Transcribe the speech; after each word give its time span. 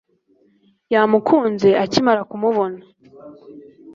yamukunze 0.93 1.69
akimara 1.83 2.21
kubona 2.31 2.79